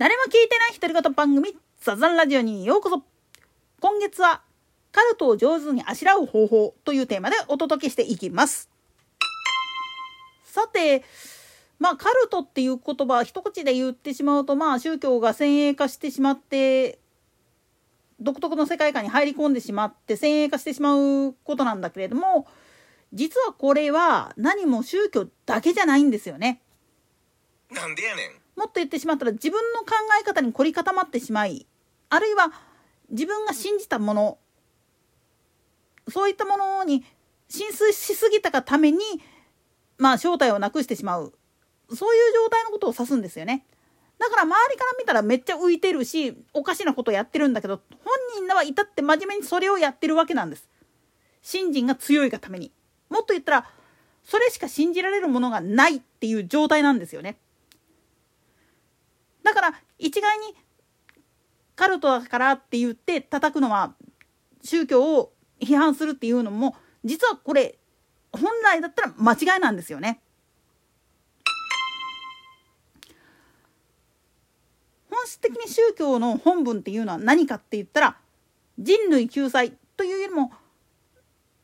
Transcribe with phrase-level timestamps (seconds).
[0.00, 3.02] 誰も聞いてない独り言番組ザザンラジオにようこそ
[3.80, 4.40] 今月は
[4.92, 8.70] カルトを上手にあしらう方法というテーマでお届けしていきます
[10.42, 11.04] さて
[11.78, 16.98] まあカルトっていう言葉一口で言ってしまうとまあ宗教が先鋭化してしまって
[18.20, 22.46] 独特の世界観に入り込んでしまって先鋭化してしまうことなんだけれども
[23.12, 26.62] 実はこれは何も宗教だけじゃないんですよね。
[27.80, 28.40] なんでやねん。
[28.56, 31.66] もっと言ってしまったら自分の考え方に凝り固まってしまい
[32.10, 32.52] あるいは
[33.10, 34.38] 自分が信じたもの
[36.08, 37.04] そういったものに
[37.48, 38.98] 浸水しすぎたがために
[39.98, 41.32] まあ正体をなくしてしまう
[41.92, 43.64] そういう状態のことを指すんですよね。
[44.18, 50.68] だから周りから見たらめっちゃ浮いてるしおかしなことやってるんだけど本人らは至って真面目にそれをやってるわけなんです。
[51.42, 52.70] 信心が強いがために。
[53.08, 53.70] もっと言ったら
[54.22, 57.38] それしか信じられるものがないっていう状態なんですよね。
[59.42, 60.54] だから一概に
[61.76, 63.94] カルトだからって言って叩くのは
[64.62, 67.78] 宗教を批判するっていうのも実はこれ
[68.32, 70.20] 本来だったら間違いなんですよね。
[75.10, 78.16] 本質的に宗教の本文っていうのは何かって言ったら
[78.78, 80.52] 人類救済というよりも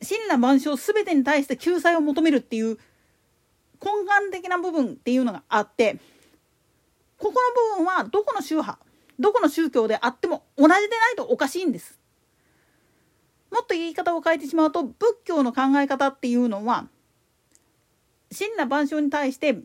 [0.00, 2.78] 真羅万象全てに対して救済を求めるっていう
[3.82, 3.90] 根
[4.30, 5.98] 幹的な部分っていうのがあって
[7.18, 7.40] ここ
[7.76, 8.78] の部分はどこの宗派
[9.18, 11.98] どこの宗教であっても同じでないとおかしいんです。
[13.50, 16.88] もっと言い方を変えてしまうと仏教の考え方っていうのは
[18.32, 19.58] 真羅万象に対して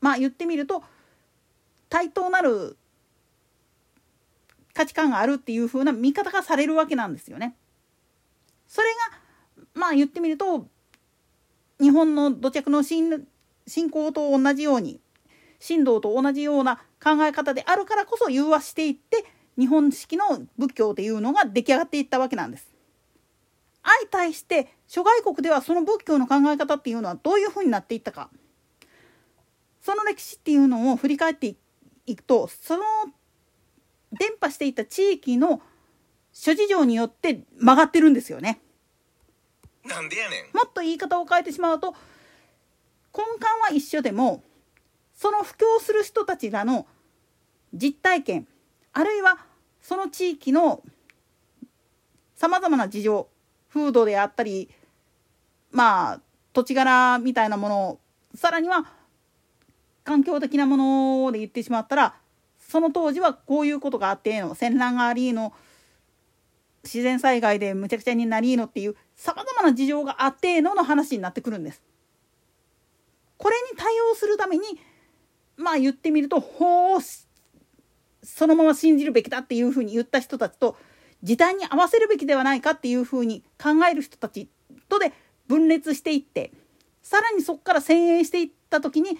[0.00, 0.82] まあ言ってみると
[1.90, 2.78] 対等なる
[4.72, 7.54] 価値観があるっていう風な見方がされるわけなんですよね。
[8.66, 9.18] それが
[9.74, 10.66] まあ言ってみると
[11.78, 13.10] 日本の土着の信
[13.90, 15.00] 仰と同じように
[15.66, 19.24] 神道と同じような考え方であるからこそ融和していって
[19.58, 20.24] 日本式の
[20.58, 22.72] 仏教っていうのが出来上がっていったわけなんです。
[23.84, 28.30] 相対して諸外国ではその仏教の考え方っていうのはどういうふうになっていったか
[29.80, 31.56] その歴史っていうのを振り返って
[32.06, 32.84] いくとその
[34.12, 35.60] 伝播していった地域の
[36.32, 38.60] 諸事情によって曲がってるんですよね。
[39.84, 40.56] なんでやねん。
[40.56, 41.92] もっと言い方を変えてしまうと
[43.12, 44.44] 根幹は一緒でも
[45.14, 46.86] その布教する人たちらの
[47.72, 48.48] 実体験
[48.92, 49.38] あるいは
[49.80, 50.82] その地域の
[52.34, 53.28] さまざまな事情
[53.72, 54.68] 風土であったり
[55.70, 56.20] まあ
[56.52, 57.98] 土地柄みたいなもの
[58.34, 58.86] さらには
[60.04, 60.76] 環境的なも
[61.24, 62.14] ので言ってしまったら
[62.58, 65.52] その当時はこういうことがあっての戦乱がありの
[66.84, 71.82] 自然災害でむちゃくちゃになりのっていうさまざまな事情があってのの話になってくるんです。
[73.38, 74.64] これに対応するために
[75.56, 77.00] まあ言ってみると法を
[78.22, 80.76] そのまま信じるべきだっていうふうに言った人たちと
[81.22, 84.48] 時代に合わせるべきではないかっていうふうに考える人たち
[84.88, 85.12] とで
[85.46, 86.52] 分裂していって
[87.02, 89.18] さらにそこから先鋭していった時に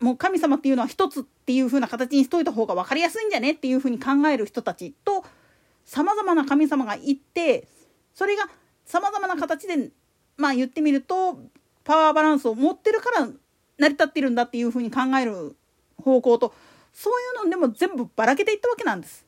[0.00, 5.24] もう神様っていうのは一つっていうふうな形にしといた方が分かりやすいんじゃねっていうふうに考える人たちと
[5.84, 7.68] さまざまな神様がいて
[8.14, 8.48] それが
[8.84, 9.90] さまざまな形で
[10.36, 11.38] まあ言ってみると
[11.84, 13.28] パワーバランスを持ってるから
[13.78, 15.56] 成り立ってるんだっていうふうに考える
[16.02, 16.54] 方向と
[16.92, 19.26] そういうのでも全部ばらけていったわけなんです。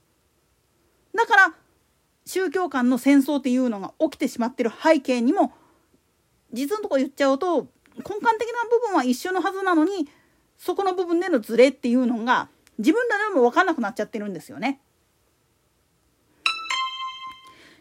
[1.15, 1.55] だから
[2.25, 5.53] 宗教間の戦争っていうのが起きてしまってる背景にも
[6.53, 7.63] 実のとこ言っちゃうと
[7.97, 10.09] 根幹的な部分は一緒のはずなのに
[10.59, 12.49] そこの部分でのズレっていうのが
[12.79, 14.81] 自分らでも分かんなくなっちゃってるんですよね。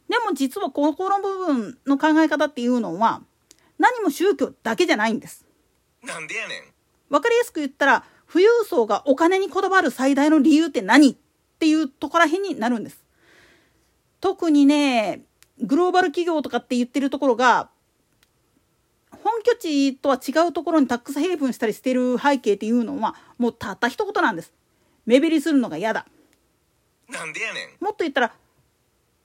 [0.08, 3.22] でも実はここの部分の考え方っていうのは
[3.80, 5.45] 何も宗教だけじゃないんです。
[6.06, 7.14] なんでやねん。
[7.14, 11.16] わかりやすく言ったら富裕層がお金にこだわる最大の理由って何っ
[11.60, 13.04] ていうところらへんになるんです。
[14.22, 15.22] 特にね
[15.62, 17.70] グローバル企業とかって言ってるところが
[19.24, 24.54] 本拠地とは違うところにタックスヘイブンしたりしてる背景っていうのはもうたった一言なんです。
[25.06, 26.06] 目減りするのが嫌だ。
[27.10, 27.84] なんでやねん。
[27.84, 28.34] もっと言ったら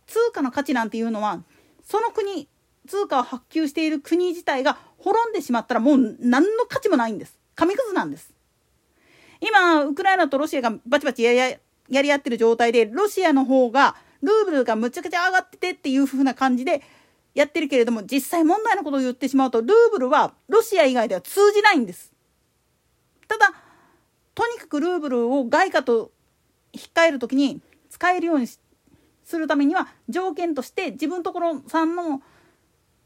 [0.07, 1.43] 通貨の価値なんていうのは
[1.85, 2.49] その国
[2.87, 7.39] 通貨を発給している国自体が滅んでしまったらもう何の価値もないんです。
[7.55, 8.33] 紙くずなんです。
[9.41, 11.57] 今、ウクライナとロシアがバチバチやや
[11.89, 16.83] やり合ってる状態で、ロシアの方が、ルーブルがむちゃくちゃ上がっててっていう風な感じで
[17.35, 22.13] やってるけれども、実際問題のことを言ってしまうと、ルーブルはロシア以外では通じないんです。
[23.27, 23.55] ただ、
[24.35, 26.13] とにかくルーブルを外貨と
[26.73, 28.59] 引っ換える時に使えるようにす
[29.33, 32.23] るためには条件として自分ところさんの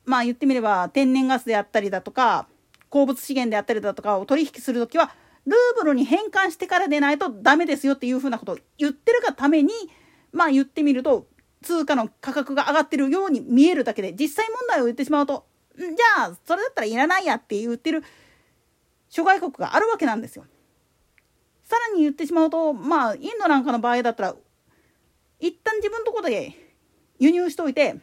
[0.04, 2.46] まあ言ってみれば天然ガスであったりだとか
[2.90, 5.12] 鉱物資源であったりだとかを取引する時は
[5.46, 9.72] ルーブルに変換してからでないとダメですよっていうふうなことを言ってるがために
[10.32, 11.26] まあ言ってみると
[11.62, 15.46] 通貨の価格が上がってるように見えるだけで実際問題を言ってしまうと
[15.76, 18.04] じゃあそれだったらいらないやって言ってる
[19.08, 20.44] 諸外国があるわけなんですよ。
[21.64, 24.36] さらに言ってしまうとまあインドなんかの場合だったら
[25.40, 26.52] 一旦自分のところで
[27.18, 27.96] 輸入しておいて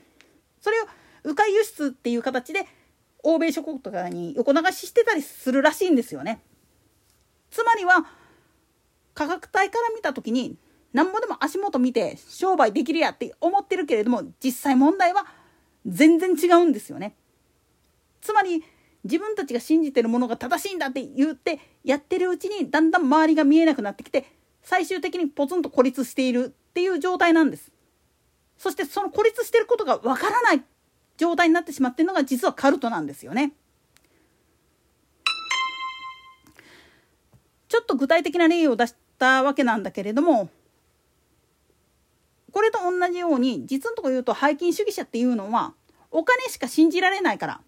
[0.60, 0.86] それを
[1.24, 2.66] 迂回輸出っていう形で
[3.24, 6.42] 欧米諸国とかに横流ししてたりするらしいんですよね。
[7.50, 8.06] つまりは
[9.14, 10.58] 価格帯から見た時に
[10.94, 15.26] なんぼでも足元見て商売できるやって思ってるけれども実際問題は
[15.86, 17.16] 全然違うんですよね。
[18.22, 18.64] つまり
[19.04, 24.26] 自分たちが信じてるものが正しいんだって言ってやってるうちにだんだん周りが見えなくなってきて
[24.62, 27.72] 最終的にポツンと孤立しているっていう状態なんです。
[28.58, 30.64] そしてその孤立してることがわからない
[31.22, 33.54] 状態になってしまってるのが実はカルトなんですよね。
[37.68, 40.50] ちょっと具体的な例を出したわけなんだけれども
[42.52, 45.74] これと同じように実のとこ言うと背筋主義者っていうのは
[46.10, 47.62] お金しか信じられないから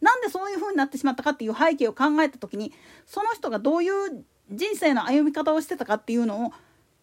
[0.00, 2.72] なんでそういう風になってしまったかっていう背景を考えた時に
[3.06, 6.52] その人がどういう人生の歩み方をしてたかっていうのを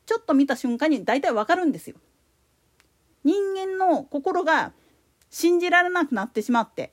[0.05, 1.97] ちょっと見た瞬間に大体わかるんですよ。
[3.23, 4.71] 人間の心が
[5.31, 6.91] 信じられなくなってしまって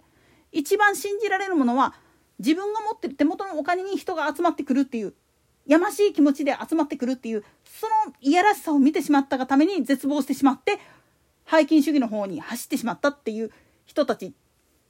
[0.52, 1.94] 一番信じられるものは
[2.38, 5.12] 自分が持ってる手元のお金に人が集まってくるっていう
[5.66, 10.78] やましい気持ちで集まってくるっていうそのいやらしさを見てしまったがために絶望してしまって
[11.50, 13.50] 背筋主義の方に走ってしまったっていう
[13.84, 14.32] 人たち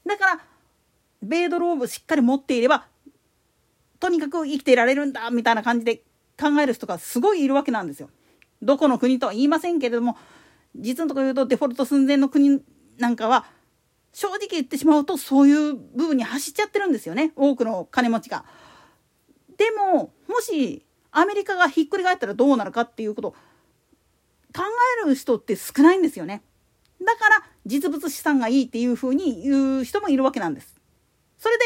[0.07, 0.41] だから
[1.23, 2.87] ベードローブしっかり持っていれば
[3.99, 6.03] とにかく生きていられるんだみたいな感じで
[6.39, 8.11] 考える人がすごいいるわけなんですよ。
[8.63, 10.17] どこの国とは言いませんけれども
[10.77, 12.61] 実のところ言うとデフォルト寸前の国
[12.99, 13.47] なんかは
[14.13, 18.45] 正直言ってしまうとそういう部分に走っちゃってるんですよね多くの金持ちが。
[19.57, 23.31] でももしアメリカがひっくり返ったらどうなるかっていうこと
[24.55, 24.63] 考
[25.05, 26.43] える人って少ないんですよね。
[27.05, 30.77] だから実物資産がいいっていうふうに言う人もいるわけなんです。
[31.39, 31.65] それで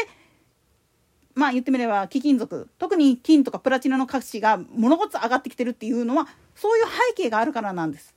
[1.33, 8.13] まあ言ってみれば貴金属特に金とかプラチナの価値が物事上がってきてるっていうのはそういう背景があるからなんです。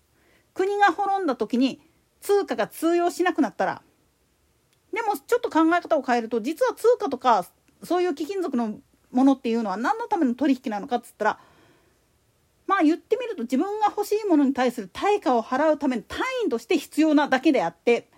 [0.53, 1.81] 国が滅んだ時に
[2.21, 3.83] 通貨が通用しなくなったら
[4.93, 7.47] でもちょっと考え方を変えると実は通貨とか
[7.83, 8.79] そういう貴金属の
[9.13, 11.39] ものっていうのは何のための取引なのかっつったら
[12.67, 18.09] まあ言ってみると自分が欲しいものに対する対価を払うための単位として必要なだけであって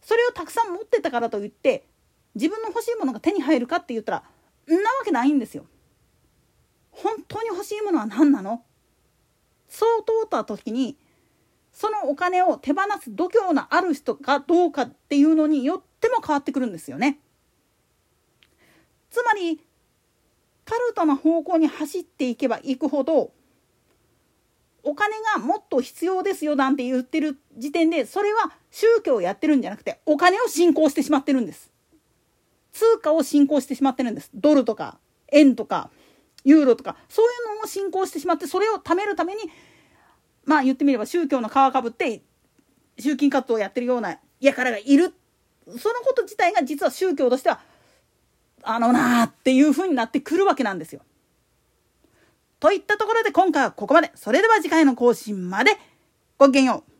[0.00, 1.84] それをたくさん持ってたからといって
[2.34, 4.22] 自分の欲しいものが手に入るかって言ったら
[4.68, 5.66] んなわけないんですよ。
[6.90, 8.62] 本当に欲しいものは何なの？
[9.68, 10.96] そう問うた時に
[11.72, 17.18] そのお金を手放す度胸のある人かどうかっていうのによっても変わってくるんですよね。
[19.10, 19.60] つまり
[20.64, 23.32] カルトな方向に走っていけばいくほど
[24.84, 31.70] お金がもっと必要ですよなんて言ってる時点でそれは宗教をやってるんじゃなくてお金を信仰してしまってるんです。
[32.72, 34.30] 通貨を信仰してしまってるんです。
[34.34, 34.98] ドルとか
[35.30, 35.90] 円とか
[36.44, 39.40] ユーロとかそういうのを信仰してしまってそれを貯めるために
[40.44, 42.22] まあ言ってみれば宗教の皮かぶって
[42.98, 45.14] 集金活動をやってるような輩がいる
[45.66, 47.60] そのこと自体が実は宗教としては
[48.62, 51.02] あのなーっていうふうになってくるわけなんですよ。
[52.60, 54.12] といったところで今回はここまで。
[54.14, 55.72] それでは次回の更新まで
[56.38, 56.91] ごきげんよう。